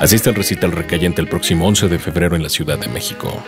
Asiste 0.00 0.28
al 0.28 0.36
recital 0.36 0.70
recayente 0.70 1.20
el 1.20 1.26
próximo 1.26 1.66
11 1.66 1.88
de 1.88 1.98
febrero 1.98 2.36
en 2.36 2.44
la 2.44 2.48
Ciudad 2.48 2.78
de 2.78 2.86
México. 2.86 3.42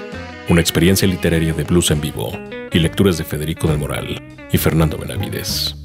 Una 0.48 0.60
experiencia 0.60 1.06
literaria 1.06 1.52
de 1.52 1.62
blues 1.62 1.92
en 1.92 2.00
vivo 2.00 2.32
y 2.72 2.80
lecturas 2.80 3.18
de 3.18 3.24
Federico 3.24 3.68
del 3.68 3.78
Moral 3.78 4.20
y 4.50 4.58
Fernando 4.58 4.98
Benavides. 4.98 5.76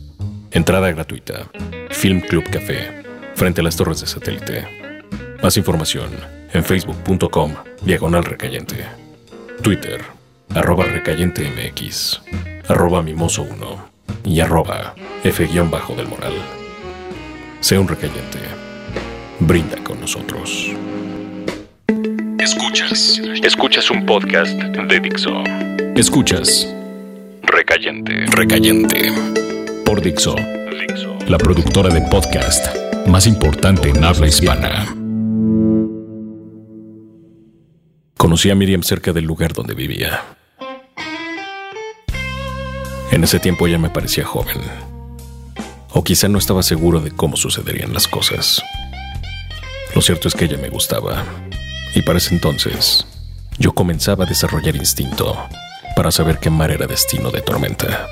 Entrada 0.50 0.92
gratuita. 0.92 1.52
Film 1.92 2.20
Club 2.20 2.50
Café, 2.50 3.04
frente 3.36 3.62
a 3.62 3.64
las 3.64 3.76
torres 3.76 4.02
de 4.02 4.08
satélite. 4.08 4.68
Más 5.44 5.56
información 5.56 6.10
en 6.52 6.64
facebook.com 6.64 7.54
diagonal 7.84 8.24
recayente. 8.24 8.88
Twitter, 9.62 10.02
arroba 10.56 10.86
recayente 10.86 11.48
arroba 12.68 13.04
mimoso 13.04 13.44
1 13.44 13.90
y 14.24 14.40
arroba 14.40 14.96
f-del 15.24 16.08
moral. 16.08 16.34
Sea 17.60 17.80
un 17.80 17.88
recayente. 17.88 18.65
Brinda 19.40 19.78
con 19.84 20.00
nosotros. 20.00 20.72
Escuchas. 22.40 23.22
Escuchas 23.44 23.92
un 23.92 24.06
podcast 24.06 24.54
de 24.54 25.00
Dixo. 25.00 25.44
Escuchas. 25.96 26.74
Recayente. 27.44 28.26
Recayente. 28.28 29.12
Por 29.86 30.02
Dixo. 30.02 30.36
La 31.28 31.38
productora 31.38 31.94
de 31.94 32.02
podcast 32.04 32.68
más 33.08 33.28
importante 33.28 33.90
en 33.90 34.04
habla 34.04 34.28
hispana. 34.28 34.86
Conocí 38.18 38.50
a 38.50 38.56
Miriam 38.56 38.84
cerca 38.84 39.12
del 39.12 39.26
lugar 39.26 39.54
donde 39.54 39.74
vivía. 39.74 40.24
En 43.12 43.24
ese 43.24 43.40
tiempo 43.40 43.68
ella 43.68 43.78
me 43.78 43.90
parecía 43.90 44.24
joven. 44.24 44.58
O 45.92 46.04
quizá 46.04 46.28
no 46.30 46.38
estaba 46.38 46.64
seguro 46.64 47.00
de 47.02 47.12
cómo 47.12 47.38
sucederían 47.38 47.94
las 47.94 48.08
cosas. 48.08 48.64
Lo 49.96 50.02
cierto 50.02 50.28
es 50.28 50.36
que 50.36 50.44
ella 50.44 50.58
me 50.58 50.70
gustaba. 50.70 51.24
Y 51.96 52.02
para 52.02 52.18
ese 52.18 52.36
entonces, 52.36 53.08
yo 53.58 53.74
comenzaba 53.74 54.26
a 54.26 54.28
desarrollar 54.28 54.76
instinto 54.76 55.38
para 55.96 56.12
saber 56.12 56.38
qué 56.40 56.50
mar 56.50 56.70
era 56.70 56.86
destino 56.86 57.32
de 57.32 57.42
tormenta. 57.42 58.06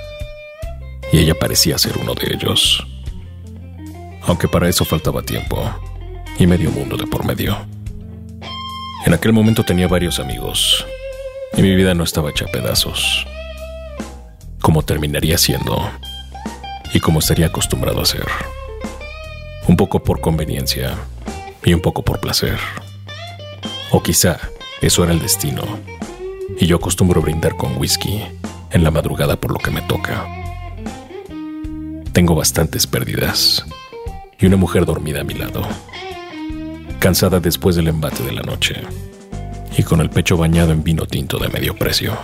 Y 1.11 1.19
ella 1.19 1.35
parecía 1.37 1.77
ser 1.77 1.97
uno 1.97 2.15
de 2.15 2.33
ellos. 2.33 2.87
Aunque 4.21 4.47
para 4.47 4.69
eso 4.69 4.85
faltaba 4.85 5.23
tiempo 5.23 5.69
y 6.39 6.47
medio 6.47 6.71
mundo 6.71 6.95
de 6.95 7.05
por 7.05 7.25
medio. 7.25 7.57
En 9.05 9.13
aquel 9.13 9.33
momento 9.33 9.65
tenía 9.65 9.89
varios 9.89 10.19
amigos 10.19 10.85
y 11.57 11.61
mi 11.61 11.75
vida 11.75 11.93
no 11.93 12.05
estaba 12.05 12.29
hecha 12.29 12.45
a 12.45 12.51
pedazos. 12.51 13.27
Como 14.61 14.83
terminaría 14.83 15.37
siendo 15.37 15.91
y 16.93 17.01
como 17.01 17.19
estaría 17.19 17.47
acostumbrado 17.47 17.99
a 17.99 18.05
ser. 18.05 18.25
Un 19.67 19.75
poco 19.75 20.01
por 20.01 20.21
conveniencia 20.21 20.97
y 21.65 21.73
un 21.73 21.81
poco 21.81 22.03
por 22.03 22.19
placer. 22.19 22.57
O 23.91 24.01
quizá 24.01 24.39
eso 24.81 25.03
era 25.03 25.13
el 25.13 25.19
destino 25.19 25.61
y 26.59 26.65
yo 26.65 26.77
acostumbro 26.77 27.21
brindar 27.21 27.55
con 27.55 27.77
whisky 27.77 28.21
en 28.71 28.83
la 28.83 28.91
madrugada 28.91 29.35
por 29.35 29.51
lo 29.51 29.59
que 29.59 29.71
me 29.71 29.81
toca. 29.81 30.25
Tengo 32.11 32.35
bastantes 32.35 32.85
pérdidas 32.85 33.65
y 34.39 34.45
una 34.45 34.57
mujer 34.57 34.85
dormida 34.85 35.21
a 35.21 35.23
mi 35.23 35.33
lado, 35.33 35.67
cansada 36.99 37.39
después 37.39 37.75
del 37.75 37.87
embate 37.87 38.23
de 38.23 38.33
la 38.33 38.41
noche 38.41 38.75
y 39.77 39.83
con 39.83 40.01
el 40.01 40.09
pecho 40.09 40.37
bañado 40.37 40.71
en 40.71 40.83
vino 40.83 41.05
tinto 41.05 41.39
de 41.39 41.49
medio 41.49 41.75
precio. 41.75 42.17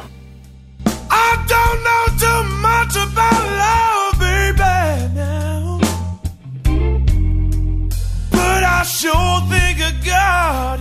I 10.51 10.77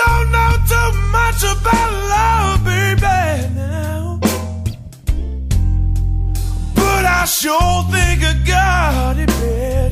don't 0.00 0.26
know 0.30 0.52
too 0.70 0.90
much 1.10 1.42
about 1.42 1.90
love, 2.14 2.64
baby, 2.64 3.54
now. 3.56 4.20
But 6.76 7.04
I 7.04 7.24
sure 7.24 7.82
think 7.90 8.22
I 8.22 8.34
got 8.46 9.18
it 9.18 9.26
bed. 9.26 9.83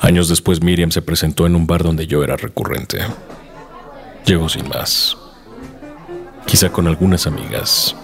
Años 0.00 0.28
después 0.28 0.62
Miriam 0.62 0.90
se 0.90 1.00
presentó 1.00 1.46
en 1.46 1.56
un 1.56 1.66
bar 1.66 1.82
donde 1.82 2.06
yo 2.06 2.22
era 2.22 2.36
recurrente. 2.36 2.98
Llegó 4.24 4.48
sin 4.48 4.68
más. 4.68 5.16
Quizá 6.46 6.70
con 6.70 6.86
algunas 6.86 7.26
amigas, 7.26 7.96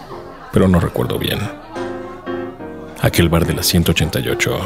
pero 0.52 0.66
no 0.66 0.80
recuerdo 0.80 1.16
bien. 1.16 1.38
Aquel 3.00 3.28
bar 3.28 3.46
de 3.46 3.54
la 3.54 3.62
188 3.62 4.58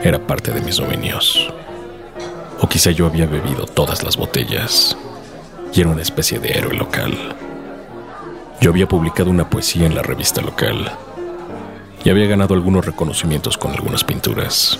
era 0.00 0.24
parte 0.24 0.52
de 0.52 0.60
mis 0.60 0.76
dominios. 0.76 1.52
O 2.60 2.68
quizá 2.68 2.92
yo 2.92 3.06
había 3.06 3.26
bebido 3.26 3.66
todas 3.66 4.04
las 4.04 4.16
botellas 4.16 4.96
y 5.72 5.80
era 5.80 5.90
una 5.90 6.02
especie 6.02 6.38
de 6.38 6.50
héroe 6.50 6.74
local. 6.74 7.12
Yo 8.60 8.70
había 8.70 8.86
publicado 8.86 9.28
una 9.30 9.50
poesía 9.50 9.86
en 9.86 9.96
la 9.96 10.02
revista 10.02 10.40
local 10.40 10.92
y 12.04 12.10
había 12.10 12.26
ganado 12.26 12.54
algunos 12.54 12.86
reconocimientos 12.86 13.58
con 13.58 13.72
algunas 13.72 14.04
pinturas. 14.04 14.78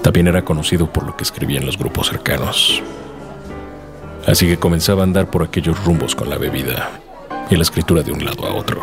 También 0.00 0.28
era 0.28 0.42
conocido 0.42 0.90
por 0.90 1.04
lo 1.04 1.14
que 1.16 1.24
escribía 1.24 1.58
en 1.58 1.66
los 1.66 1.76
grupos 1.76 2.08
cercanos. 2.08 2.82
Así 4.26 4.48
que 4.48 4.58
comenzaba 4.58 5.02
a 5.02 5.04
andar 5.04 5.30
por 5.30 5.44
aquellos 5.44 5.82
rumbos 5.84 6.16
con 6.16 6.28
la 6.28 6.36
bebida 6.36 6.90
y 7.48 7.54
la 7.54 7.62
escritura 7.62 8.02
de 8.02 8.10
un 8.10 8.24
lado 8.24 8.44
a 8.44 8.54
otro. 8.54 8.80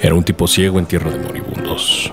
Era 0.00 0.14
un 0.14 0.24
tipo 0.24 0.48
ciego 0.48 0.78
en 0.78 0.86
tierra 0.86 1.10
de 1.10 1.18
moribundos. 1.18 2.10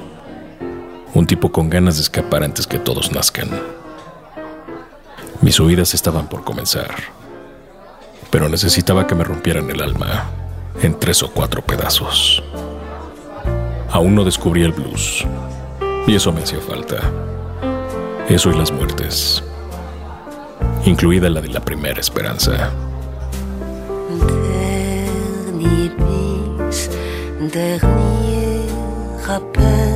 Un 1.14 1.26
tipo 1.26 1.50
con 1.52 1.70
ganas 1.70 1.96
de 1.96 2.02
escapar 2.02 2.44
antes 2.44 2.68
que 2.68 2.80
todos 2.80 3.14
nazcan. 3.14 3.50
Mis 5.42 5.60
oídas 5.62 5.94
estaban 5.94 6.28
por 6.28 6.44
comenzar, 6.44 6.94
pero 8.30 8.50
necesitaba 8.50 9.08
que 9.08 9.16
me 9.16 9.24
rompieran 9.24 9.70
el 9.70 9.82
alma 9.82 10.30
en 10.82 11.00
tres 11.00 11.24
o 11.24 11.32
cuatro 11.32 11.62
pedazos. 11.62 12.44
Aún 13.90 14.16
no 14.16 14.26
descubrí 14.26 14.64
el 14.64 14.74
blues, 14.74 15.26
y 16.08 16.16
eso 16.16 16.34
me 16.34 16.44
hacía 16.44 16.60
falta. 16.60 16.98
Eso 18.28 18.52
y 18.52 18.58
las 18.58 18.72
muertes, 18.72 19.42
incluida 20.86 21.30
la 21.30 21.42
de 21.42 21.50
la 21.50 21.60
primera 21.60 22.00
esperanza. 22.00 22.72
Dernier 24.10 25.92
bis, 25.98 26.90
dernier 27.54 28.66
rappel, 29.26 29.87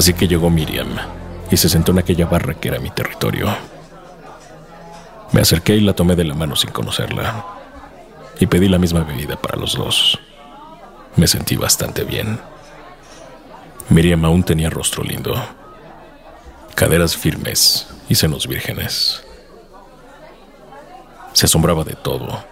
Así 0.00 0.14
que 0.14 0.26
llegó 0.26 0.48
Miriam 0.48 0.96
y 1.50 1.58
se 1.58 1.68
sentó 1.68 1.92
en 1.92 1.98
aquella 1.98 2.24
barra 2.24 2.54
que 2.54 2.68
era 2.68 2.78
mi 2.78 2.88
territorio. 2.88 3.54
Me 5.30 5.42
acerqué 5.42 5.76
y 5.76 5.82
la 5.82 5.92
tomé 5.92 6.16
de 6.16 6.24
la 6.24 6.34
mano 6.34 6.56
sin 6.56 6.70
conocerla. 6.70 7.44
Y 8.38 8.46
pedí 8.46 8.66
la 8.70 8.78
misma 8.78 9.04
bebida 9.04 9.36
para 9.36 9.58
los 9.58 9.74
dos. 9.74 10.18
Me 11.16 11.26
sentí 11.26 11.56
bastante 11.56 12.04
bien. 12.04 12.40
Miriam 13.90 14.24
aún 14.24 14.42
tenía 14.42 14.70
rostro 14.70 15.04
lindo, 15.04 15.34
caderas 16.74 17.14
firmes 17.14 17.86
y 18.08 18.14
senos 18.14 18.46
vírgenes. 18.46 19.22
Se 21.34 21.44
asombraba 21.44 21.84
de 21.84 21.92
todo, 21.92 22.42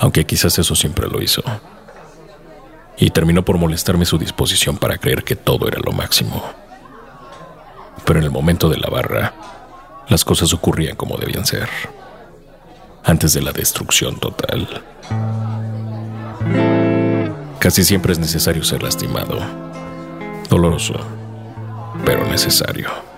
aunque 0.00 0.26
quizás 0.26 0.58
eso 0.58 0.74
siempre 0.74 1.06
lo 1.06 1.22
hizo. 1.22 1.44
Y 3.00 3.10
terminó 3.10 3.44
por 3.44 3.58
molestarme 3.58 4.04
su 4.04 4.18
disposición 4.18 4.76
para 4.76 4.98
creer 4.98 5.24
que 5.24 5.34
todo 5.34 5.66
era 5.66 5.80
lo 5.84 5.90
máximo. 5.90 6.44
Pero 8.04 8.20
en 8.20 8.26
el 8.26 8.30
momento 8.30 8.68
de 8.68 8.76
la 8.76 8.88
barra, 8.88 9.32
las 10.08 10.24
cosas 10.24 10.52
ocurrían 10.52 10.96
como 10.96 11.16
debían 11.16 11.46
ser, 11.46 11.68
antes 13.02 13.32
de 13.32 13.42
la 13.42 13.52
destrucción 13.52 14.20
total. 14.20 14.82
Casi 17.58 17.84
siempre 17.84 18.12
es 18.12 18.18
necesario 18.18 18.64
ser 18.64 18.82
lastimado, 18.82 19.38
doloroso, 20.48 20.94
pero 22.04 22.26
necesario. 22.26 23.09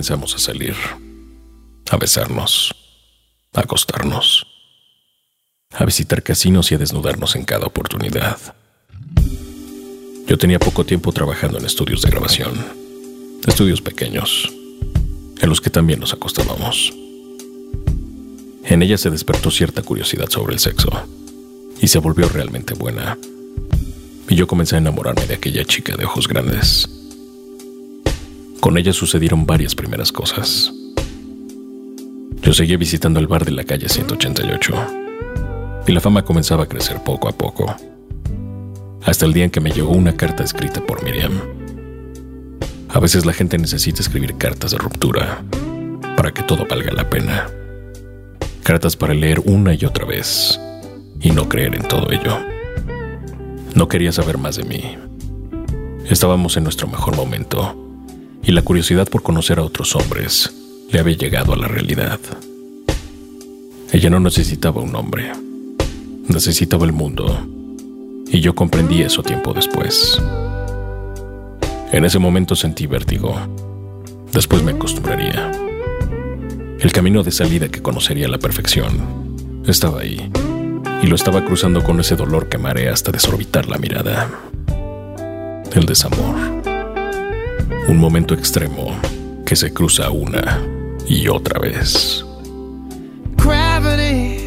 Comenzamos 0.00 0.34
a 0.34 0.38
salir, 0.38 0.74
a 1.90 1.96
besarnos, 1.98 2.74
a 3.52 3.60
acostarnos, 3.60 4.46
a 5.72 5.84
visitar 5.84 6.22
casinos 6.22 6.72
y 6.72 6.74
a 6.74 6.78
desnudarnos 6.78 7.36
en 7.36 7.44
cada 7.44 7.66
oportunidad. 7.66 8.38
Yo 10.26 10.38
tenía 10.38 10.58
poco 10.58 10.86
tiempo 10.86 11.12
trabajando 11.12 11.58
en 11.58 11.66
estudios 11.66 12.00
de 12.00 12.08
grabación, 12.08 12.54
estudios 13.46 13.82
pequeños, 13.82 14.50
en 15.38 15.48
los 15.50 15.60
que 15.60 15.68
también 15.68 16.00
nos 16.00 16.14
acostábamos. 16.14 16.94
En 18.64 18.80
ella 18.80 18.96
se 18.96 19.10
despertó 19.10 19.50
cierta 19.50 19.82
curiosidad 19.82 20.30
sobre 20.30 20.54
el 20.54 20.60
sexo 20.60 20.88
y 21.78 21.88
se 21.88 21.98
volvió 21.98 22.26
realmente 22.30 22.72
buena. 22.72 23.18
Y 24.30 24.34
yo 24.34 24.46
comencé 24.46 24.76
a 24.76 24.78
enamorarme 24.78 25.26
de 25.26 25.34
aquella 25.34 25.62
chica 25.66 25.94
de 25.94 26.06
ojos 26.06 26.26
grandes. 26.26 26.88
Con 28.60 28.76
ella 28.76 28.92
sucedieron 28.92 29.46
varias 29.46 29.74
primeras 29.74 30.12
cosas. 30.12 30.70
Yo 32.42 32.52
seguía 32.52 32.76
visitando 32.76 33.18
el 33.18 33.26
bar 33.26 33.46
de 33.46 33.52
la 33.52 33.64
calle 33.64 33.88
188 33.88 34.74
y 35.86 35.92
la 35.92 36.00
fama 36.00 36.26
comenzaba 36.26 36.64
a 36.64 36.68
crecer 36.68 37.02
poco 37.02 37.28
a 37.28 37.32
poco. 37.32 37.74
Hasta 39.02 39.24
el 39.24 39.32
día 39.32 39.44
en 39.44 39.50
que 39.50 39.62
me 39.62 39.70
llegó 39.70 39.92
una 39.92 40.14
carta 40.14 40.44
escrita 40.44 40.82
por 40.82 41.02
Miriam. 41.02 41.40
A 42.90 43.00
veces 43.00 43.24
la 43.24 43.32
gente 43.32 43.56
necesita 43.56 44.02
escribir 44.02 44.36
cartas 44.36 44.72
de 44.72 44.78
ruptura 44.78 45.42
para 46.14 46.32
que 46.32 46.42
todo 46.42 46.66
valga 46.68 46.92
la 46.92 47.08
pena. 47.08 47.48
Cartas 48.62 48.94
para 48.94 49.14
leer 49.14 49.40
una 49.46 49.72
y 49.72 49.86
otra 49.86 50.04
vez 50.04 50.60
y 51.18 51.30
no 51.30 51.48
creer 51.48 51.74
en 51.76 51.88
todo 51.88 52.12
ello. 52.12 52.38
No 53.74 53.88
quería 53.88 54.12
saber 54.12 54.36
más 54.36 54.56
de 54.56 54.64
mí. 54.64 54.98
Estábamos 56.10 56.58
en 56.58 56.64
nuestro 56.64 56.88
mejor 56.88 57.16
momento 57.16 57.89
y 58.50 58.52
la 58.52 58.62
curiosidad 58.62 59.08
por 59.08 59.22
conocer 59.22 59.60
a 59.60 59.62
otros 59.62 59.94
hombres 59.94 60.52
le 60.90 60.98
había 60.98 61.16
llegado 61.16 61.52
a 61.52 61.56
la 61.56 61.68
realidad. 61.68 62.18
Ella 63.92 64.10
no 64.10 64.18
necesitaba 64.18 64.82
un 64.82 64.92
hombre, 64.96 65.30
necesitaba 66.26 66.84
el 66.84 66.92
mundo 66.92 67.46
y 68.26 68.40
yo 68.40 68.56
comprendí 68.56 69.02
eso 69.02 69.22
tiempo 69.22 69.54
después. 69.54 70.20
En 71.92 72.04
ese 72.04 72.18
momento 72.18 72.56
sentí 72.56 72.88
vértigo. 72.88 73.36
Después 74.32 74.64
me 74.64 74.72
acostumbraría. 74.72 75.52
El 76.80 76.90
camino 76.90 77.22
de 77.22 77.30
salida 77.30 77.68
que 77.68 77.82
conocería 77.82 78.26
a 78.26 78.30
la 78.30 78.38
perfección 78.38 79.62
estaba 79.64 80.00
ahí 80.00 80.28
y 81.04 81.06
lo 81.06 81.14
estaba 81.14 81.44
cruzando 81.44 81.84
con 81.84 82.00
ese 82.00 82.16
dolor 82.16 82.48
que 82.48 82.58
marea 82.58 82.92
hasta 82.92 83.12
desorbitar 83.12 83.68
la 83.68 83.78
mirada. 83.78 84.28
El 85.72 85.86
desamor. 85.86 86.69
Un 87.88 87.98
momento 87.98 88.34
extremo 88.34 88.96
que 89.44 89.56
se 89.56 89.72
cruza 89.72 90.10
una 90.10 90.60
y 91.06 91.28
otra 91.28 91.58
vez. 91.58 92.24
Gravity. 93.36 94.40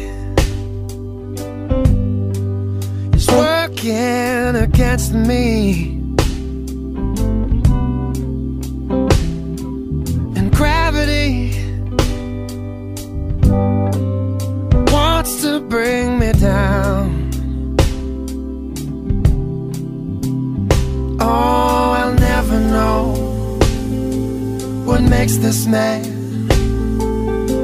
Makes 25.18 25.36
this 25.36 25.66
man 25.66 26.02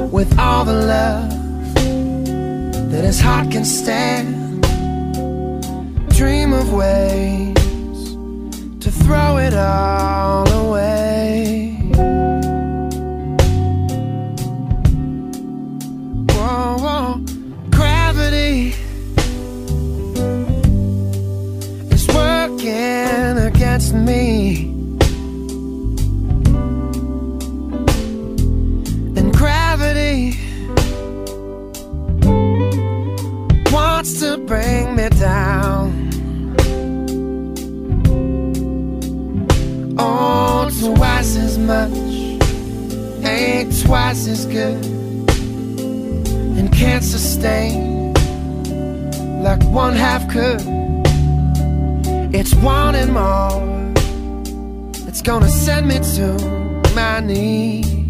with 0.09 0.31
all 0.39 0.63
the 0.63 0.79
love 0.95 1.29
that 2.91 3.03
his 3.03 3.19
heart 3.19 3.51
can 3.51 3.65
stand. 3.65 4.63
Dream 6.19 6.53
of 6.53 6.71
ways 6.71 7.55
to 8.83 8.89
throw 9.03 9.37
it 9.37 9.53
all 9.53 10.47
away. 10.63 11.10
Can't 46.81 47.03
sustain 47.03 48.11
like 49.43 49.61
one 49.65 49.93
half 49.93 50.27
could. 50.31 50.63
It's 52.33 52.55
wanting 52.55 53.13
more. 53.13 53.61
It's 55.07 55.21
gonna 55.21 55.47
send 55.47 55.87
me 55.87 55.99
to 56.15 56.27
my 56.95 57.19
knees. 57.19 58.00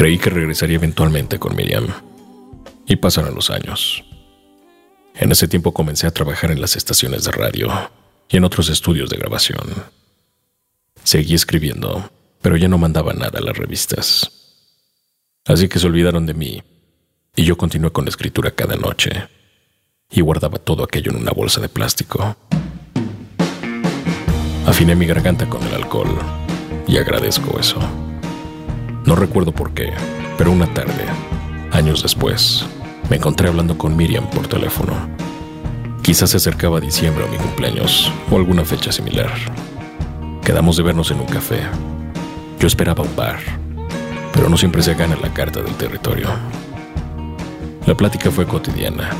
Creí 0.00 0.16
que 0.16 0.30
regresaría 0.30 0.76
eventualmente 0.76 1.38
con 1.38 1.54
Miriam. 1.54 1.86
Y 2.86 2.96
pasaron 2.96 3.34
los 3.34 3.50
años. 3.50 4.02
En 5.14 5.30
ese 5.30 5.46
tiempo 5.46 5.74
comencé 5.74 6.06
a 6.06 6.10
trabajar 6.10 6.50
en 6.50 6.62
las 6.62 6.74
estaciones 6.74 7.24
de 7.24 7.32
radio 7.32 7.68
y 8.30 8.38
en 8.38 8.44
otros 8.44 8.70
estudios 8.70 9.10
de 9.10 9.18
grabación. 9.18 9.60
Seguí 11.04 11.34
escribiendo, 11.34 12.10
pero 12.40 12.56
ya 12.56 12.66
no 12.66 12.78
mandaba 12.78 13.12
nada 13.12 13.40
a 13.40 13.42
las 13.42 13.54
revistas. 13.54 14.30
Así 15.44 15.68
que 15.68 15.78
se 15.78 15.86
olvidaron 15.86 16.24
de 16.24 16.32
mí 16.32 16.62
y 17.36 17.44
yo 17.44 17.58
continué 17.58 17.92
con 17.92 18.06
la 18.06 18.08
escritura 18.08 18.52
cada 18.52 18.76
noche 18.76 19.28
y 20.10 20.22
guardaba 20.22 20.56
todo 20.56 20.82
aquello 20.82 21.10
en 21.10 21.18
una 21.18 21.32
bolsa 21.32 21.60
de 21.60 21.68
plástico. 21.68 22.36
Afiné 24.66 24.94
mi 24.94 25.06
garganta 25.06 25.48
con 25.48 25.62
el 25.62 25.74
alcohol 25.74 26.16
y 26.86 26.98
agradezco 26.98 27.58
eso. 27.58 27.78
No 29.04 29.16
recuerdo 29.16 29.52
por 29.52 29.72
qué, 29.72 29.92
pero 30.36 30.52
una 30.52 30.66
tarde, 30.72 31.04
años 31.72 32.02
después, 32.02 32.66
me 33.08 33.16
encontré 33.16 33.48
hablando 33.48 33.76
con 33.76 33.96
Miriam 33.96 34.28
por 34.30 34.46
teléfono. 34.46 34.94
Quizás 36.02 36.30
se 36.30 36.36
acercaba 36.36 36.80
diciembre 36.80 37.24
o 37.24 37.28
mi 37.28 37.36
cumpleaños 37.36 38.12
o 38.30 38.36
alguna 38.36 38.64
fecha 38.64 38.92
similar. 38.92 39.30
Quedamos 40.44 40.76
de 40.76 40.82
vernos 40.82 41.10
en 41.10 41.20
un 41.20 41.26
café. 41.26 41.60
Yo 42.58 42.66
esperaba 42.66 43.02
un 43.02 43.16
bar, 43.16 43.38
pero 44.32 44.48
no 44.48 44.56
siempre 44.56 44.82
se 44.82 44.94
gana 44.94 45.16
la 45.16 45.32
carta 45.32 45.62
del 45.62 45.74
territorio. 45.74 46.28
La 47.86 47.94
plática 47.94 48.30
fue 48.30 48.46
cotidiana. 48.46 49.10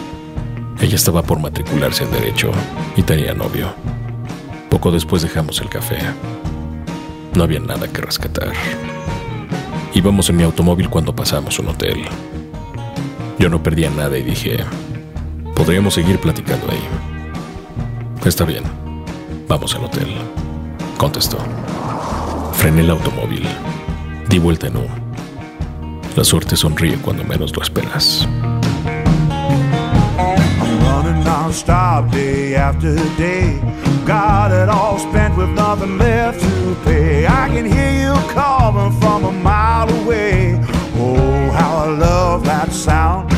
Ella 0.80 0.96
estaba 0.96 1.22
por 1.22 1.40
matricularse 1.40 2.04
en 2.04 2.12
Derecho 2.12 2.50
y 2.96 3.02
tenía 3.02 3.34
novio. 3.34 3.74
Poco 4.70 4.90
después 4.92 5.22
dejamos 5.22 5.60
el 5.60 5.68
café. 5.68 5.98
No 7.34 7.42
había 7.42 7.60
nada 7.60 7.88
que 7.88 8.00
rescatar. 8.00 8.52
Íbamos 9.94 10.30
en 10.30 10.36
mi 10.36 10.44
automóvil 10.44 10.88
cuando 10.88 11.14
pasamos 11.14 11.58
un 11.58 11.68
hotel. 11.68 12.04
Yo 13.38 13.48
no 13.48 13.62
perdía 13.62 13.90
nada 13.90 14.16
y 14.16 14.22
dije, 14.22 14.58
podríamos 15.56 15.94
seguir 15.94 16.18
platicando 16.20 16.66
ahí. 16.70 16.82
Está 18.24 18.44
bien, 18.44 18.62
vamos 19.48 19.74
al 19.74 19.84
hotel, 19.84 20.14
contestó. 20.96 21.38
Frené 22.52 22.82
el 22.82 22.90
automóvil, 22.90 23.46
di 24.28 24.38
vuelta 24.38 24.68
en 24.68 24.76
U. 24.76 24.86
La 26.16 26.22
suerte 26.22 26.56
sonríe 26.56 26.96
cuando 26.98 27.24
menos 27.24 27.54
lo 27.56 27.62
esperas. 27.62 28.28
Got 34.10 34.50
it 34.50 34.68
all 34.68 34.98
spent 34.98 35.36
with 35.36 35.50
nothing 35.50 35.96
left 35.96 36.40
to 36.40 36.74
pay. 36.82 37.28
I 37.28 37.46
can 37.48 37.64
hear 37.64 37.92
you 37.92 38.12
calling 38.32 38.90
from 39.00 39.24
a 39.24 39.30
mile 39.30 39.88
away. 40.02 40.58
Oh, 40.96 41.50
how 41.52 41.76
I 41.76 41.86
love 41.90 42.44
that 42.44 42.72
sound. 42.72 43.32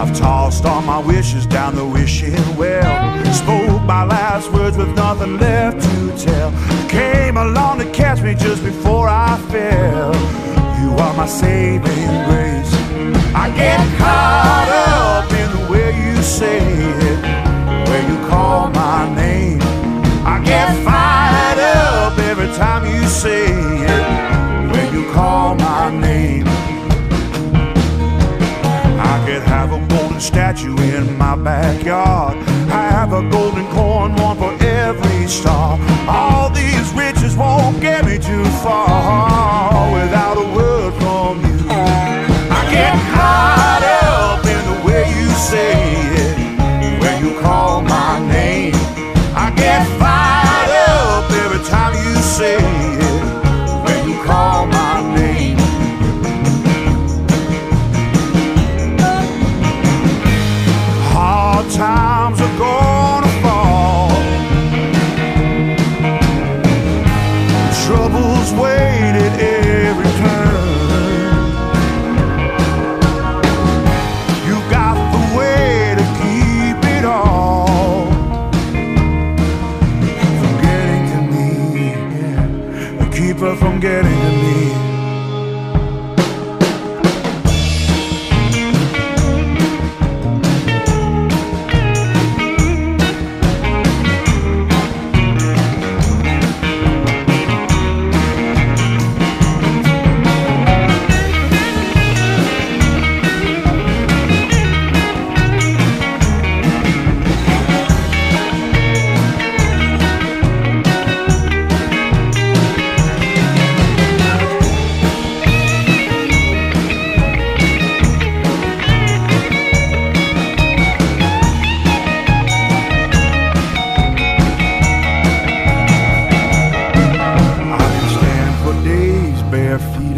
I've 0.00 0.16
tossed 0.16 0.64
all 0.64 0.80
my 0.82 1.00
wishes 1.00 1.44
down 1.44 1.74
the 1.74 1.84
wishing 1.84 2.38
well. 2.56 3.34
Spoke 3.34 3.82
my 3.82 4.04
last 4.04 4.52
words 4.52 4.76
with 4.76 4.94
nothing 4.94 5.36
left 5.38 5.82
to 5.82 6.24
tell. 6.24 6.52
Came 6.88 7.36
along 7.36 7.80
to 7.80 7.90
catch 7.90 8.22
me 8.22 8.36
just 8.36 8.62
before 8.62 9.08
I 9.08 9.36
fell. 9.50 10.14
You 10.80 10.90
are 11.02 11.14
my 11.14 11.26
saving 11.26 12.10
grace. 12.28 12.72
I 13.34 13.52
get 13.56 13.98
caught 13.98 14.47
golden 30.18 30.20
statue 30.20 30.76
in 30.78 31.16
my 31.16 31.36
backyard. 31.36 32.36
I 32.70 32.90
have 32.90 33.12
a 33.12 33.22
golden 33.30 33.66
coin, 33.70 34.14
one 34.16 34.36
for 34.36 34.52
every 34.64 35.26
star. 35.28 35.78
All 36.08 36.50
these 36.50 36.92
riches 36.92 37.36
won't 37.36 37.80
get 37.80 38.04
me 38.04 38.18
too 38.18 38.44
far 38.62 39.92
without 39.92 40.36
a 40.36 40.46
word 40.54 40.92
from 40.94 41.40
you. 41.40 41.70
I 42.50 42.62
get 42.70 42.94
caught 43.14 43.84
up 44.02 44.44
in 44.44 44.62
the 44.70 44.86
way 44.86 45.08
you 45.20 45.28
say 45.50 45.74
it 46.24 47.00
when 47.00 47.24
you 47.24 47.40
call 47.40 47.82
my 47.82 48.18
name. 48.28 48.74
I 49.34 49.52
get 49.56 49.86
fired 49.98 50.70
up 50.90 51.30
every 51.30 51.64
time 51.68 51.94
you 51.94 52.14
say 52.22 52.56
it 52.56 53.17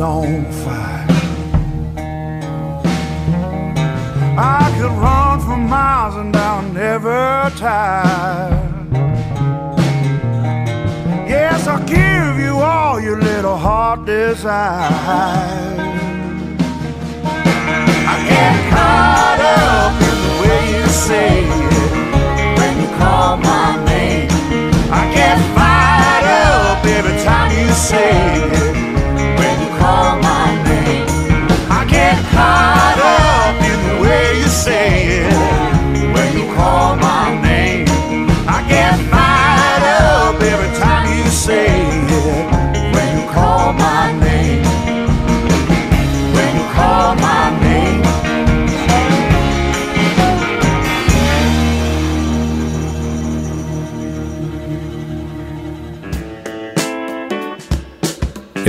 on 0.01 0.51
fire. 0.51 1.07
I 4.39 4.75
could 4.79 4.93
run 4.93 5.41
for 5.41 5.57
miles 5.57 6.17
and 6.17 6.35
I'll 6.35 6.63
never 6.73 7.53
tire. 7.57 8.51
Yes, 11.29 11.67
I'll 11.67 11.85
give 11.87 12.43
you 12.43 12.55
all 12.59 12.99
your 13.01 13.21
little 13.21 13.57
heart 13.57 14.07
desires. 14.07 15.79
I 18.13 18.15
get 18.29 18.71
caught 18.73 19.41
up 19.59 19.93
in 20.09 20.17
the 20.27 20.35
way 20.43 20.61
you 20.79 20.87
say 20.89 21.45
it 21.45 22.59
when 22.59 22.81
you 22.81 22.89
call 22.97 23.37
my 23.37 23.85
name. 23.85 24.29
I 24.91 25.13
get 25.15 25.37
fired 25.55 26.27
up 26.49 26.85
every 26.87 27.23
time 27.23 27.51
you 27.53 27.73
say 27.75 28.55
it 28.55 28.70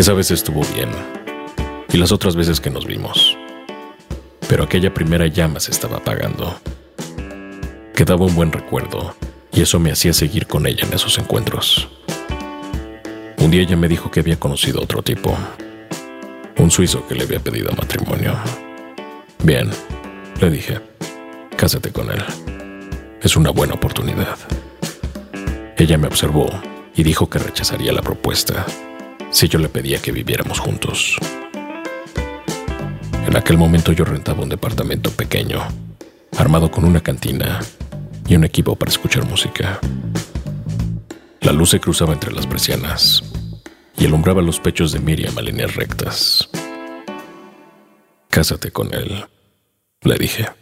Esa 0.01 0.13
vez 0.13 0.31
estuvo 0.31 0.63
bien. 0.73 0.89
Y 1.93 1.97
las 1.97 2.11
otras 2.11 2.35
veces 2.35 2.59
que 2.59 2.71
nos 2.71 2.87
vimos. 2.87 3.37
Pero 4.49 4.63
aquella 4.63 4.91
primera 4.91 5.27
llama 5.27 5.59
se 5.59 5.69
estaba 5.69 5.97
apagando. 5.97 6.59
Quedaba 7.93 8.25
un 8.25 8.33
buen 8.33 8.51
recuerdo, 8.51 9.13
y 9.53 9.61
eso 9.61 9.79
me 9.79 9.91
hacía 9.91 10.11
seguir 10.11 10.47
con 10.47 10.65
ella 10.65 10.87
en 10.87 10.93
esos 10.95 11.19
encuentros. 11.19 11.87
Un 13.37 13.51
día 13.51 13.61
ella 13.61 13.77
me 13.77 13.87
dijo 13.87 14.09
que 14.09 14.21
había 14.21 14.39
conocido 14.39 14.79
a 14.79 14.85
otro 14.85 15.03
tipo. 15.03 15.37
Un 16.57 16.71
suizo 16.71 17.07
que 17.07 17.13
le 17.13 17.25
había 17.25 17.39
pedido 17.39 17.71
matrimonio. 17.73 18.35
Bien, 19.43 19.69
le 20.41 20.49
dije, 20.49 20.79
cásate 21.55 21.91
con 21.91 22.09
él. 22.09 22.23
Es 23.21 23.35
una 23.35 23.51
buena 23.51 23.75
oportunidad. 23.75 24.39
Ella 25.77 25.99
me 25.99 26.07
observó 26.07 26.49
y 26.95 27.03
dijo 27.03 27.29
que 27.29 27.37
rechazaría 27.37 27.93
la 27.93 28.01
propuesta 28.01 28.65
si 29.32 29.48
yo 29.48 29.58
le 29.58 29.70
pedía 29.70 30.02
que 30.02 30.12
viviéramos 30.12 30.60
juntos. 30.60 31.17
En 33.26 33.36
aquel 33.36 33.58
momento 33.58 33.94
yo 33.94 34.04
rentaba 34.04 34.44
un 34.44 34.50
departamento 34.50 35.10
pequeño, 35.12 35.62
armado 36.38 36.70
con 36.70 36.84
una 36.86 37.02
cantina 37.02 37.60
y 38.28 38.36
un 38.36 38.44
equipo 38.44 38.76
para 38.76 38.91
escuchar 38.91 39.26
música. 39.26 39.80
La 41.41 41.54
luz 41.54 41.72
se 41.72 41.80
cruzaba 41.80 42.13
entre 42.13 42.34
las 42.34 42.46
persianas 42.46 43.24
y 43.98 44.06
alumbraba 44.06 44.41
los 44.41 44.60
pechos 44.60 44.91
de 44.91 45.00
Miriam 45.00 45.38
a 45.38 45.41
líneas 45.41 45.76
rectas. 45.76 46.50
Cásate 48.30 48.72
con 48.72 48.94
él, 48.94 49.26
le 50.04 50.15
dije. 50.15 50.61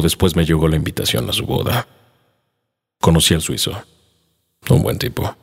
Después 0.00 0.36
me 0.36 0.44
llegó 0.44 0.68
la 0.68 0.76
invitación 0.76 1.28
a 1.28 1.32
su 1.32 1.44
boda. 1.44 1.86
Conocí 3.00 3.34
al 3.34 3.40
suizo. 3.40 3.72
Un 4.68 4.82
buen 4.82 4.98
tipo. 4.98 5.34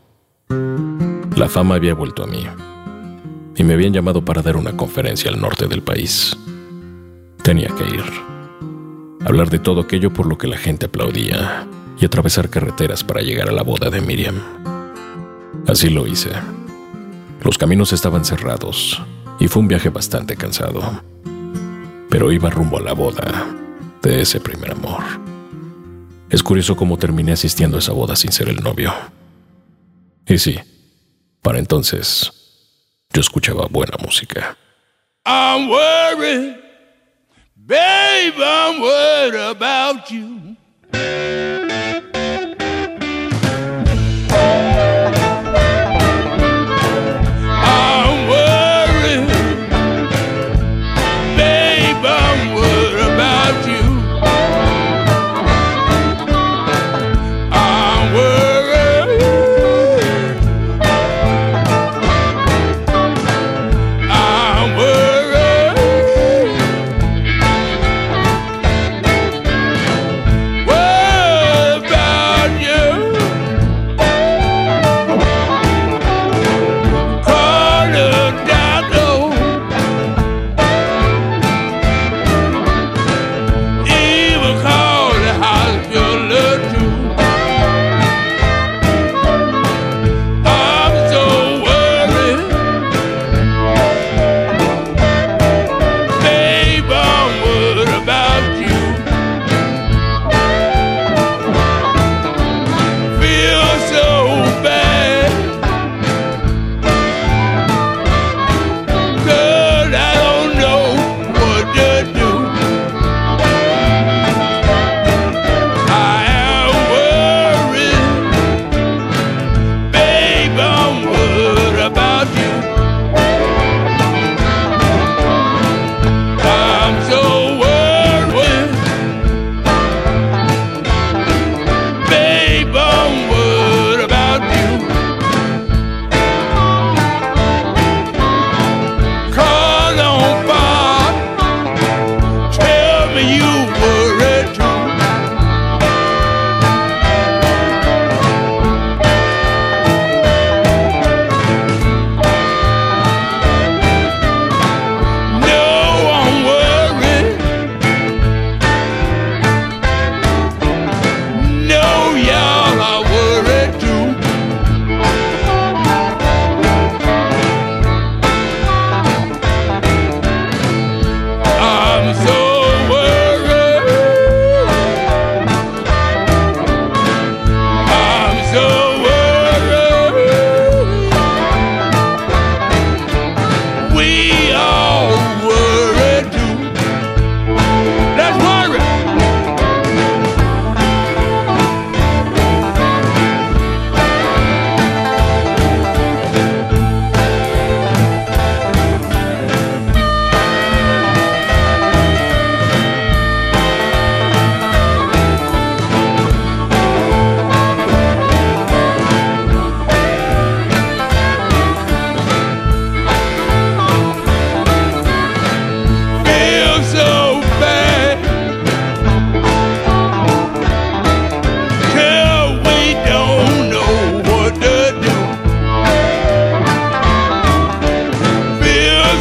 La 1.36 1.50
fama 1.50 1.76
había 1.76 1.94
vuelto 1.94 2.24
a 2.24 2.28
mí. 2.28 2.46
Y 3.56 3.64
me 3.64 3.74
habían 3.74 3.94
llamado 3.94 4.24
para 4.24 4.42
dar 4.42 4.58
una 4.58 4.76
conferencia 4.76 5.30
al 5.32 5.40
norte 5.40 5.68
del 5.68 5.82
país. 5.82 6.38
Tenía 7.44 7.70
que 7.70 7.84
ir. 7.84 8.04
Hablar 9.26 9.50
de 9.50 9.60
todo 9.60 9.82
aquello 9.82 10.12
por 10.12 10.28
lo 10.28 10.38
que 10.38 10.48
la 10.48 10.58
gente 10.58 10.86
aplaudía 10.86 11.68
y 12.00 12.06
atravesar 12.06 12.50
carreteras 12.50 13.04
para 13.04 13.22
llegar 13.22 13.50
a 13.50 13.54
la 13.54 13.64
boda 13.64 13.90
de 13.90 14.02
Miriam. 14.02 14.36
Así 15.68 15.90
lo 15.90 16.06
hice. 16.08 16.32
Los 17.44 17.58
caminos 17.58 17.94
estaban 17.94 18.26
cerrados 18.26 19.02
y 19.40 19.48
fue 19.48 19.62
un 19.62 19.68
viaje 19.68 19.90
bastante 19.90 20.36
cansado. 20.36 21.02
Pero 22.10 22.32
iba 22.32 22.50
rumbo 22.50 22.78
a 22.78 22.82
la 22.82 22.94
boda 22.94 23.65
de 24.06 24.22
ese 24.22 24.40
primer 24.40 24.72
amor. 24.72 25.04
Es 26.30 26.44
curioso 26.44 26.76
cómo 26.76 26.98
terminé 26.98 27.32
asistiendo 27.32 27.78
a 27.78 27.80
esa 27.80 27.92
boda 27.92 28.16
sin 28.16 28.32
ser 28.32 28.50
el 28.50 28.58
novio. 28.58 28.94
Y 30.28 30.38
sí, 30.38 30.60
para 31.42 31.58
entonces 31.58 32.32
yo 33.12 33.22
escuchaba 33.22 33.68
buena 33.68 33.98
música. 34.04 34.56
I'm 35.26 35.70
worried, 35.70 36.56
babe, 37.56 38.36
I'm 38.38 38.80
worried 38.80 39.40
about 39.40 40.08
you. 40.10 40.56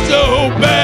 so 0.08 0.48
bad. 0.60 0.83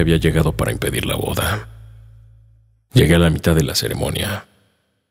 había 0.00 0.16
llegado 0.16 0.52
para 0.52 0.72
impedir 0.72 1.06
la 1.06 1.16
boda. 1.16 1.68
Llegué 2.92 3.14
a 3.14 3.18
la 3.18 3.30
mitad 3.30 3.54
de 3.54 3.64
la 3.64 3.74
ceremonia. 3.74 4.46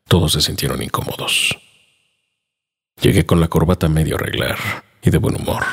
Todos 0.07 0.33
se 0.33 0.41
sintieron 0.41 0.81
incómodos. 0.81 1.57
Llegué 3.01 3.25
con 3.25 3.39
la 3.39 3.47
corbata 3.47 3.89
medio 3.89 4.15
arreglar 4.15 4.57
y 5.01 5.09
de 5.09 5.17
buen 5.17 5.35
humor. 5.35 5.63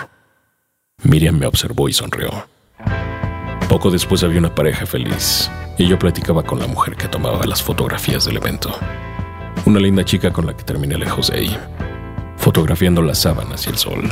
Miriam 1.02 1.38
me 1.38 1.46
observó 1.46 1.88
y 1.88 1.92
sonrió. 1.92 2.48
Poco 3.68 3.90
después 3.90 4.22
había 4.22 4.38
una 4.38 4.54
pareja 4.54 4.86
feliz 4.86 5.50
y 5.78 5.86
yo 5.88 5.98
platicaba 5.98 6.42
con 6.42 6.58
la 6.58 6.66
mujer 6.66 6.96
que 6.96 7.08
tomaba 7.08 7.44
las 7.46 7.62
fotografías 7.62 8.24
del 8.24 8.36
evento. 8.36 8.76
Una 9.64 9.80
linda 9.80 10.04
chica 10.04 10.32
con 10.32 10.46
la 10.46 10.56
que 10.56 10.64
terminé 10.64 10.96
lejos 10.96 11.30
de 11.30 11.38
ahí, 11.38 11.58
fotografiando 12.36 13.02
las 13.02 13.18
sábanas 13.18 13.66
y 13.66 13.70
el 13.70 13.78
sol. 13.78 14.02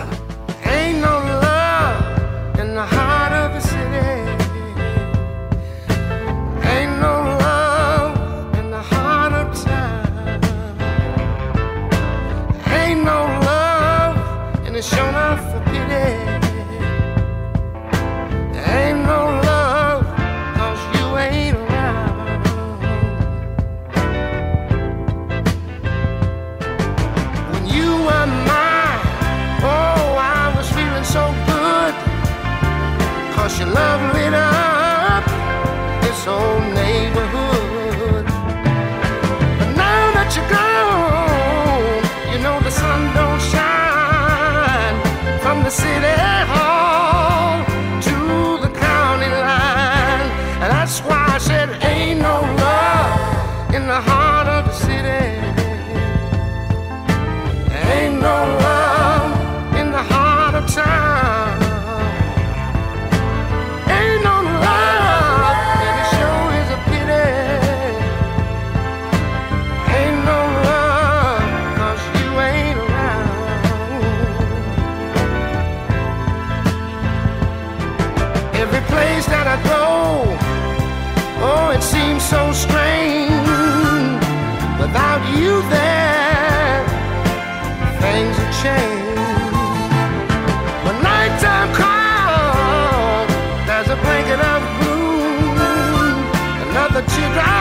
what 97.08 97.46
you. 97.46 97.51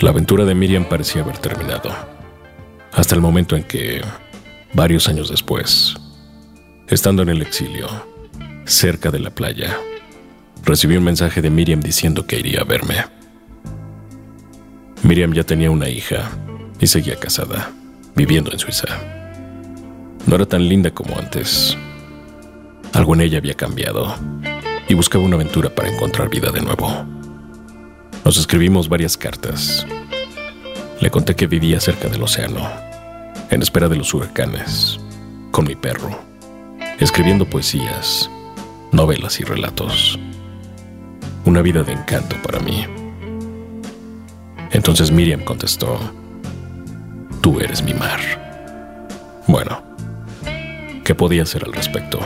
la 0.00 0.10
aventura 0.10 0.44
de 0.46 0.54
Miriam 0.54 0.84
parecía 0.84 1.22
haber 1.22 1.38
terminado. 1.38 1.90
Hasta 2.92 3.14
el 3.14 3.20
momento 3.20 3.54
en 3.54 3.64
que, 3.64 4.00
varios 4.72 5.08
años 5.08 5.28
después, 5.28 5.94
estando 6.88 7.22
en 7.22 7.28
el 7.28 7.42
exilio, 7.42 7.86
cerca 8.64 9.10
de 9.10 9.18
la 9.18 9.30
playa, 9.30 9.76
recibí 10.64 10.96
un 10.96 11.04
mensaje 11.04 11.42
de 11.42 11.50
Miriam 11.50 11.80
diciendo 11.80 12.26
que 12.26 12.38
iría 12.38 12.62
a 12.62 12.64
verme. 12.64 12.96
Miriam 15.02 15.34
ya 15.34 15.44
tenía 15.44 15.70
una 15.70 15.88
hija 15.88 16.30
y 16.80 16.86
seguía 16.86 17.16
casada, 17.16 17.70
viviendo 18.16 18.50
en 18.52 18.58
Suiza. 18.58 18.88
No 20.26 20.34
era 20.34 20.46
tan 20.46 20.66
linda 20.66 20.90
como 20.90 21.18
antes. 21.18 21.76
Algo 22.92 23.14
en 23.14 23.20
ella 23.20 23.38
había 23.38 23.54
cambiado 23.54 24.14
y 24.88 24.94
buscaba 24.94 25.24
una 25.24 25.36
aventura 25.36 25.68
para 25.74 25.90
encontrar 25.90 26.30
vida 26.30 26.50
de 26.50 26.62
nuevo. 26.62 27.19
Nos 28.24 28.36
escribimos 28.36 28.88
varias 28.88 29.16
cartas. 29.16 29.86
Le 31.00 31.10
conté 31.10 31.34
que 31.34 31.46
vivía 31.46 31.80
cerca 31.80 32.08
del 32.08 32.22
océano, 32.22 32.68
en 33.48 33.62
espera 33.62 33.88
de 33.88 33.96
los 33.96 34.12
huracanes, 34.12 35.00
con 35.50 35.64
mi 35.64 35.74
perro, 35.74 36.18
escribiendo 36.98 37.46
poesías, 37.46 38.30
novelas 38.92 39.40
y 39.40 39.44
relatos. 39.44 40.18
Una 41.46 41.62
vida 41.62 41.82
de 41.82 41.92
encanto 41.92 42.36
para 42.42 42.60
mí. 42.60 42.84
Entonces 44.70 45.10
Miriam 45.10 45.42
contestó, 45.42 45.98
Tú 47.40 47.58
eres 47.58 47.82
mi 47.82 47.94
mar. 47.94 48.20
Bueno, 49.46 49.82
¿qué 51.04 51.14
podía 51.14 51.44
hacer 51.44 51.64
al 51.64 51.72
respecto? 51.72 52.20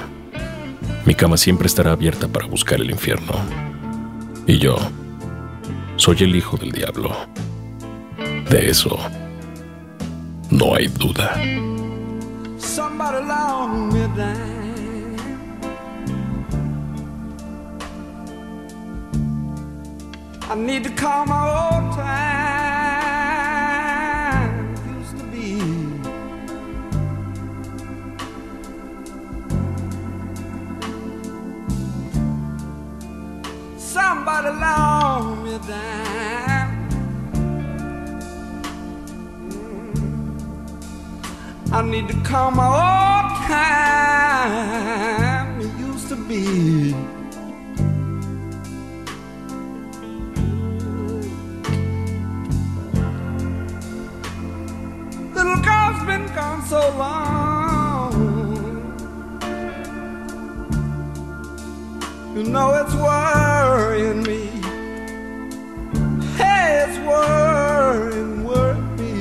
Mi 1.07 1.14
cama 1.14 1.36
siempre 1.36 1.68
estará 1.68 1.92
abierta 1.92 2.26
para 2.26 2.47
buscar 2.47 2.80
el 2.80 2.90
infierno. 2.90 3.34
Y 4.47 4.59
yo 4.59 4.76
soy 6.05 6.18
el 6.20 6.36
hijo 6.36 6.59
del 6.59 6.70
diablo. 6.70 7.16
De 8.50 8.68
eso 8.68 8.94
no 10.50 10.74
hay 10.74 10.88
duda. 10.88 11.34
Somebody 33.95 34.49
long 34.49 35.45
me 35.45 35.57
down. 35.68 36.68
Mm. 39.47 39.95
I 41.72 41.80
need 41.82 42.09
to 42.09 42.14
call 42.28 42.51
my 42.51 42.66
old 42.66 43.36
time 43.47 44.40
it 45.61 45.72
used 45.78 46.09
to 46.09 46.16
be. 46.16 46.92
Little 55.36 55.61
girl's 55.68 56.03
been 56.11 56.26
gone 56.34 56.62
so 56.66 56.80
long. 56.99 58.12
You 62.34 62.42
know 62.42 62.74
it's 62.74 62.95
worrying 63.95 64.22
me. 64.24 64.40
Hey, 66.36 66.84
it's 66.84 66.99
worrying, 67.07 68.45
worrying 68.45 68.97
me. 68.97 69.14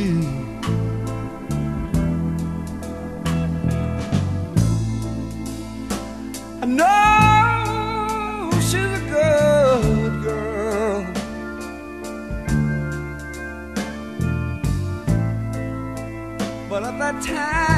I 6.62 6.66
know 6.66 8.50
she's 8.62 8.94
a 9.00 9.04
good 9.14 10.14
girl. 10.24 11.06
But 16.70 16.84
at 16.84 16.98
that 16.98 17.22
time, 17.22 17.73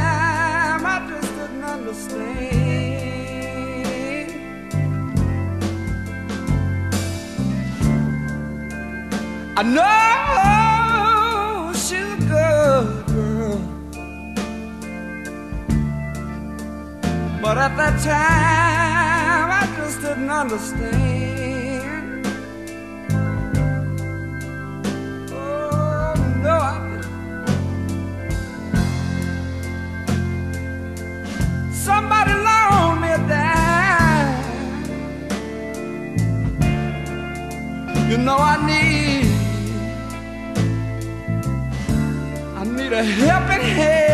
I 9.58 9.64
know 9.64 11.72
she's 11.72 11.94
a 11.94 12.18
good 12.28 13.06
girl. 13.08 13.58
But 17.42 17.58
at 17.58 17.78
that 17.78 17.98
time, 18.04 19.50
I 19.62 19.66
just 19.78 20.02
didn't 20.02 20.30
understand. 20.30 22.26
Oh, 25.32 26.14
no, 26.44 26.56
I 26.72 26.74
didn't. 26.90 27.06
Somebody 31.72 32.34
loan 32.34 33.00
me 33.00 33.08
a 33.08 33.18
dime. 33.30 34.36
You 38.10 38.18
know 38.18 38.38
I 38.38 38.58
need, 38.68 38.95
a 42.96 43.04
helping 43.04 43.62
hand. 43.62 44.05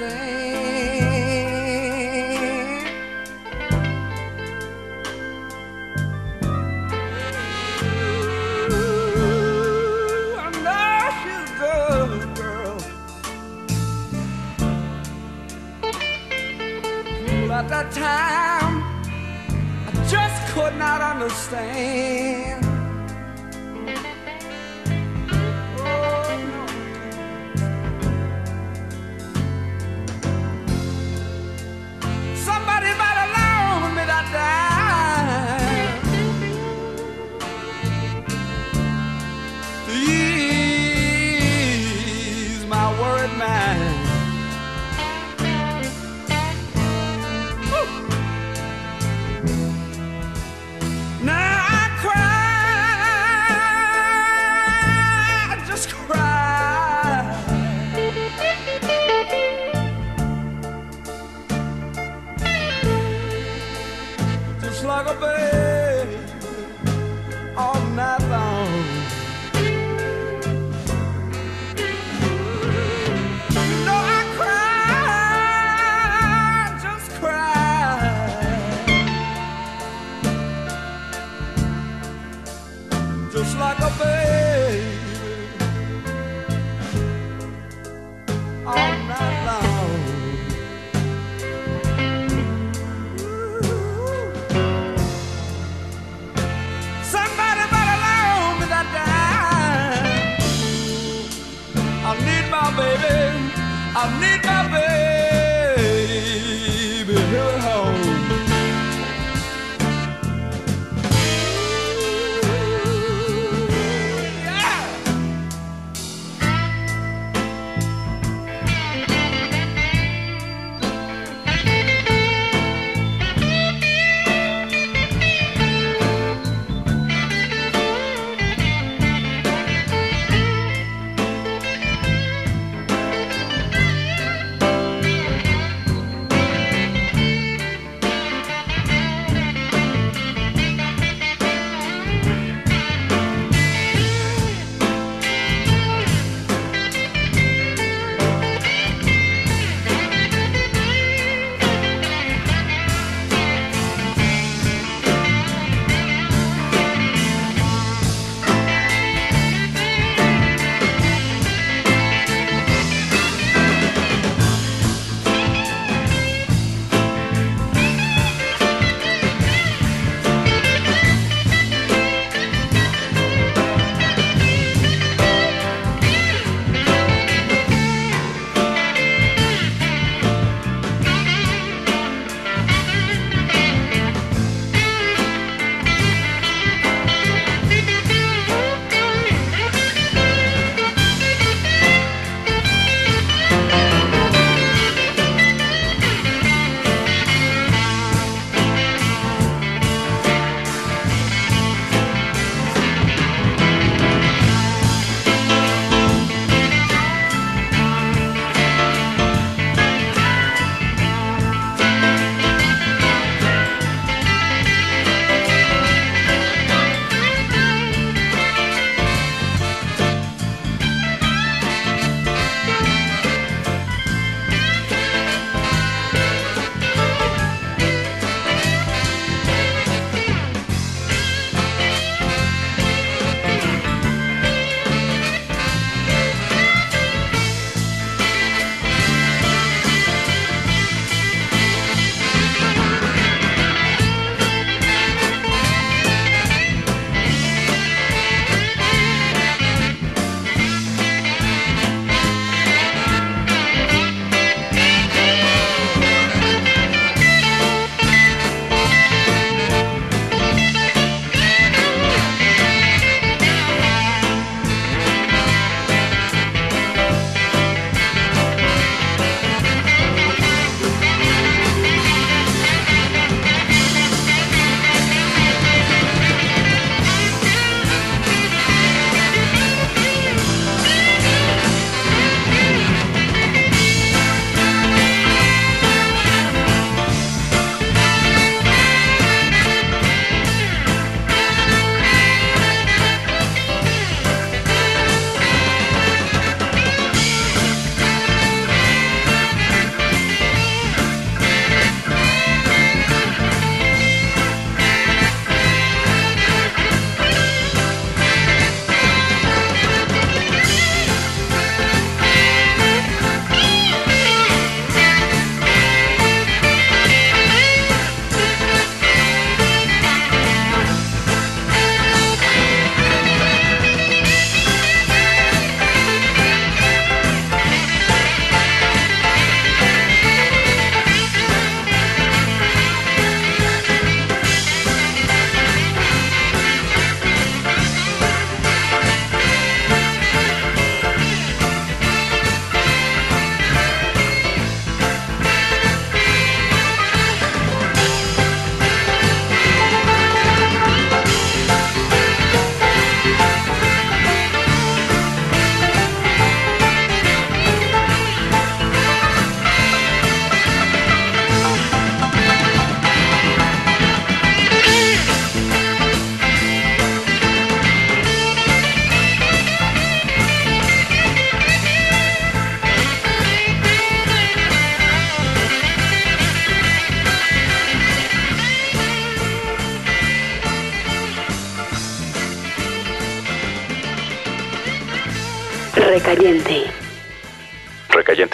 stay 0.00 0.39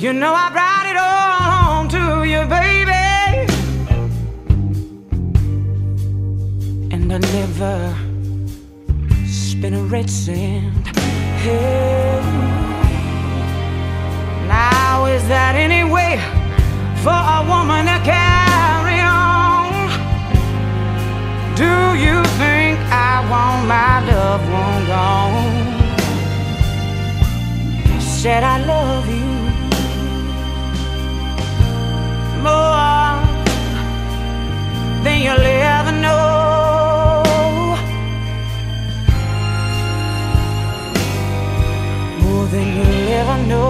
You 0.00 0.14
know 0.14 0.32
I 0.32 0.48
brought 0.50 0.86
it 0.90 0.96
all 0.96 1.42
home 1.52 1.88
to 1.90 2.24
you, 2.24 2.46
baby. 2.46 2.90
And 6.90 7.12
I 7.12 7.18
never 7.18 7.94
spin 9.26 9.74
a 9.74 9.82
red 9.82 10.08
cent. 10.08 10.86
Hey. 11.44 12.18
Now 14.48 15.04
is 15.04 15.22
that 15.28 15.54
any 15.54 15.84
way 15.84 16.16
for 17.04 17.20
a 17.36 17.44
woman 17.52 17.84
to 17.84 18.00
carry 18.00 19.00
on? 19.04 19.68
Do 21.60 21.74
you 22.04 22.24
think 22.40 22.78
I 22.88 23.20
want 23.30 23.68
my 23.68 24.00
loved 24.10 24.48
one 24.50 24.86
gone? 24.86 25.60
Said 28.00 28.42
I 28.42 28.64
love 28.64 29.06
you 29.10 29.29
more 32.42 33.20
than 35.04 35.18
you'll 35.22 35.46
ever 35.76 35.92
know. 35.92 37.22
More 42.22 42.46
than 42.46 42.66
you'll 42.76 43.08
ever 43.20 43.38
know. 43.46 43.68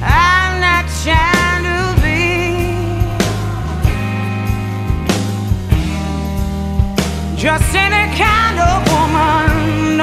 I'm 0.00 0.52
not 0.60 0.84
trying 1.02 1.64
to 1.70 1.80
be 2.02 2.20
just 7.36 7.74
any 7.74 8.16
kind. 8.16 8.47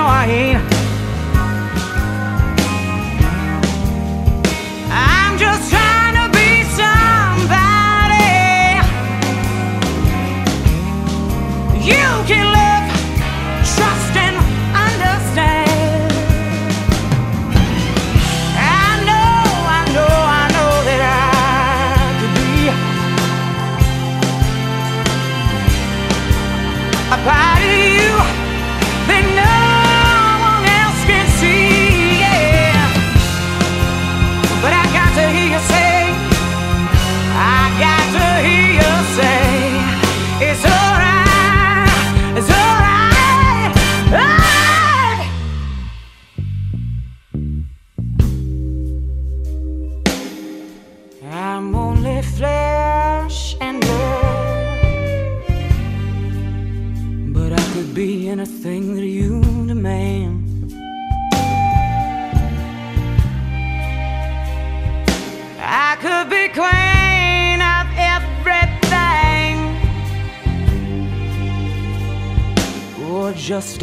I 0.07 0.27
ain't 0.27 0.74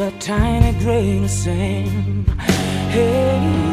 a 0.03 0.11
tiny 0.19 0.73
grain 0.81 1.25
of 1.25 1.31
sand. 1.31 2.29
Hey. 2.91 3.72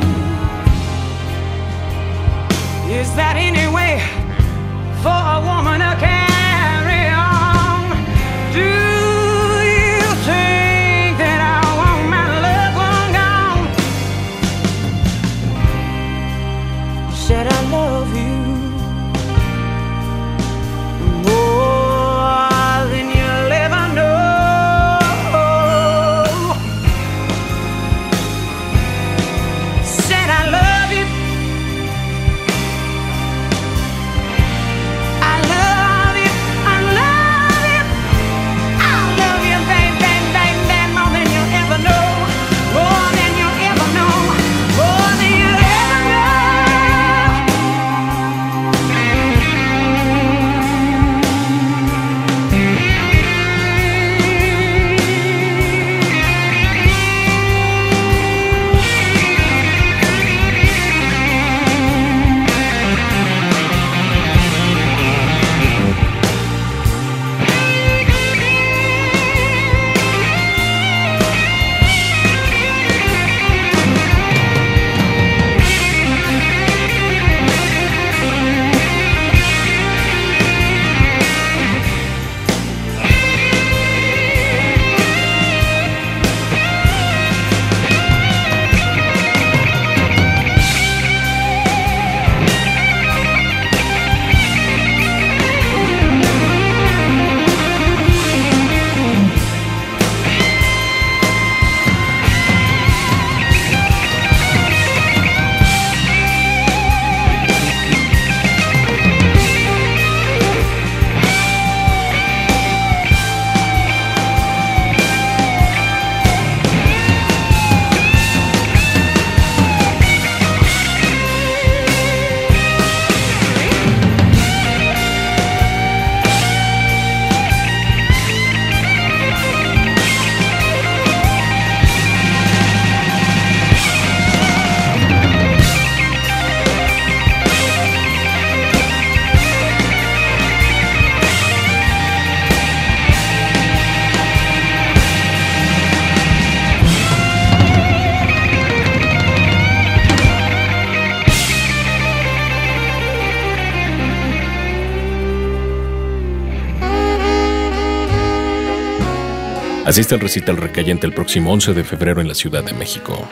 Asiste 159.89 160.13
al 160.13 160.21
recital 160.21 160.57
recayente 160.57 161.07
el 161.07 161.13
próximo 161.13 161.51
11 161.51 161.73
de 161.73 161.83
febrero 161.83 162.21
en 162.21 162.27
la 162.27 162.35
Ciudad 162.35 162.63
de 162.63 162.73
México. 162.73 163.27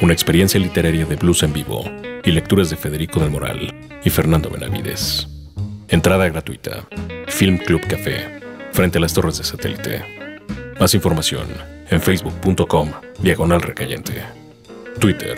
Una 0.00 0.14
experiencia 0.14 0.58
literaria 0.58 1.04
de 1.04 1.16
blues 1.16 1.42
en 1.42 1.52
vivo 1.52 1.84
y 2.24 2.30
lecturas 2.30 2.70
de 2.70 2.76
Federico 2.76 3.20
del 3.20 3.30
Moral 3.30 3.74
y 4.02 4.08
Fernando 4.08 4.48
Benavides. 4.48 5.28
Entrada 5.86 6.26
gratuita. 6.30 6.88
Film 7.26 7.58
Club 7.58 7.82
Café, 7.86 8.40
frente 8.72 8.96
a 8.96 9.02
las 9.02 9.12
torres 9.12 9.36
de 9.36 9.44
satélite. 9.44 10.02
Más 10.80 10.94
información 10.94 11.46
en 11.90 12.00
facebook.com 12.00 12.90
diagonal 13.18 13.60
recayente. 13.60 14.22
Twitter, 14.98 15.36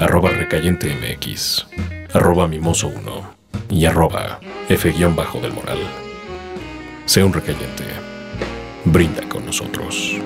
arroba 0.00 0.30
recayente 0.30 0.94
MX, 0.94 1.66
arroba 2.14 2.48
mimoso 2.48 2.88
1 2.88 3.34
y 3.68 3.84
arroba 3.84 4.40
F-del 4.70 5.52
moral. 5.52 5.78
Sea 7.04 7.26
un 7.26 7.34
recayente. 7.34 8.15
Brinda 8.86 9.28
con 9.28 9.44
nosotros. 9.44 10.16